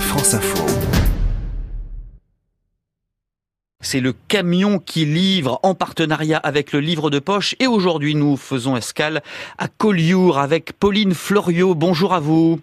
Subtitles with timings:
[0.00, 0.64] France Info.
[3.80, 7.54] C'est le camion qui livre en partenariat avec le livre de poche.
[7.60, 9.22] Et aujourd'hui, nous faisons escale
[9.58, 11.74] à Collioure avec Pauline Floriot.
[11.74, 12.60] Bonjour à vous.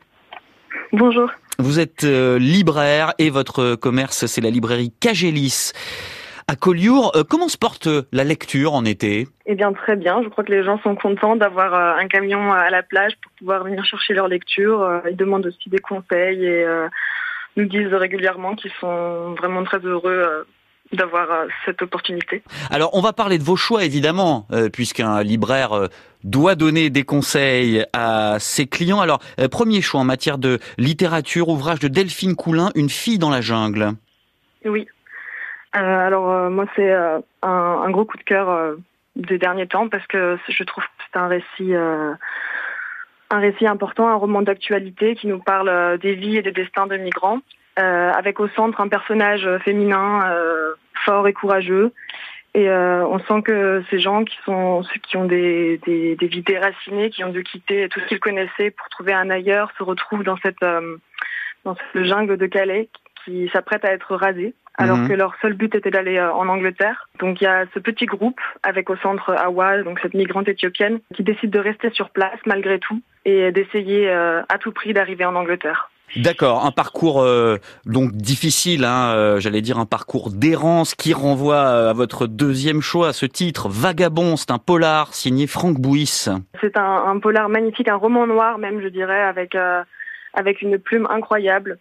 [0.92, 1.30] Bonjour.
[1.60, 5.72] Vous êtes euh, libraire et votre commerce, c'est la librairie Cagélis.
[6.54, 9.28] À Collioure, euh, comment se porte la lecture en été?
[9.48, 10.22] Eh bien, très bien.
[10.22, 13.32] Je crois que les gens sont contents d'avoir euh, un camion à la plage pour
[13.40, 15.02] pouvoir venir chercher leur lecture.
[15.10, 16.64] Ils demandent aussi des conseils et
[17.58, 20.46] nous disent régulièrement qu'ils sont vraiment très heureux
[20.92, 22.44] d'avoir euh, cette opportunité.
[22.70, 25.88] Alors, on va parler de vos choix, évidemment, euh, puisqu'un libraire euh,
[26.24, 29.02] doit donner des conseils à ses clients.
[29.02, 29.20] Alors,
[29.52, 33.92] premier choix en matière de littérature, ouvrage de Delphine Coulin, Une fille dans la jungle.
[34.66, 34.88] Oui.
[35.74, 38.76] Alors, moi, c'est un, un, gros coup de cœur
[39.16, 44.16] des derniers temps parce que je trouve que c'est un récit un récit important, un
[44.16, 47.40] roman d'actualité qui nous parle des vies et des destins de migrants,
[47.76, 50.22] avec au centre un personnage féminin
[51.06, 51.92] fort et courageux.
[52.56, 56.28] Et euh, on sent que ces gens qui sont ceux qui ont des, des, des,
[56.28, 59.84] vies déracinées, qui ont dû quitter tout ce qu'ils connaissaient pour trouver un ailleurs, se
[59.84, 60.98] retrouvent dans cette euh,
[61.66, 62.90] dans cette jungle de Calais
[63.26, 65.08] qui s'apprête à être rasée, alors mhm.
[65.08, 67.10] que leur seul but était d'aller euh, en Angleterre.
[67.20, 71.00] Donc il y a ce petit groupe avec au centre Awa, donc cette migrante éthiopienne,
[71.16, 75.36] qui décide de rester sur place malgré tout et d'essayer à tout prix d'arriver en
[75.36, 75.90] Angleterre.
[76.16, 81.56] D'accord, un parcours euh, donc difficile, hein, euh, j'allais dire un parcours d'errance qui renvoie
[81.56, 86.28] euh, à votre deuxième choix, à ce titre, Vagabond, c'est un polar signé Franck Bouis.
[86.62, 89.58] C'est un, polar magnifique, un roman noir même, je dirais, avec
[90.36, 91.80] avec une plume incroyable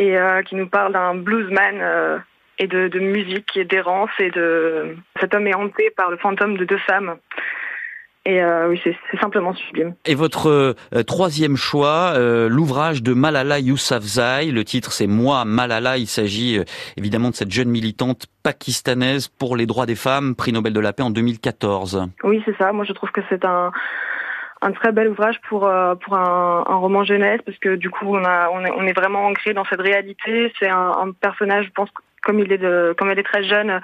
[0.00, 2.22] et qui nous parle d'un bluesman
[2.58, 6.56] et de, de musique et d'errance et de cet homme est hanté par le fantôme
[6.56, 7.16] de deux femmes.
[8.26, 9.94] Et euh, oui, c'est simplement sublime.
[10.04, 14.50] Et votre euh, troisième choix, euh, l'ouvrage de Malala Yousafzai.
[14.50, 15.96] Le titre, c'est Moi, Malala.
[15.96, 16.60] Il s'agit
[16.98, 20.92] évidemment de cette jeune militante pakistanaise pour les droits des femmes, prix Nobel de la
[20.92, 22.08] paix en 2014.
[22.22, 22.72] Oui, c'est ça.
[22.72, 23.72] Moi, je trouve que c'est un
[24.62, 28.24] un très bel ouvrage pour pour un, un, roman jeunesse parce que du coup on
[28.24, 30.52] a on est, on est vraiment ancré dans cette réalité.
[30.58, 31.88] C'est un, un, personnage, je pense,
[32.22, 33.80] comme il est de, comme elle est très jeune,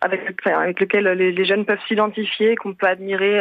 [0.00, 3.40] avec, avec lequel les, jeunes peuvent s'identifier, qu'on peut admirer.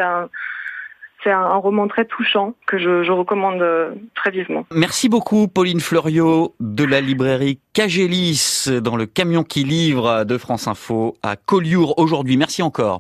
[1.23, 4.65] c'est un, roman très touchant que je, recommande euh, très vivement.
[4.71, 10.67] Merci beaucoup Pauline Fleuriot de la librairie Cagélis dans le camion qui livre de France
[10.67, 12.37] Info à Collioure aujourd'hui.
[12.37, 12.89] Merci encore.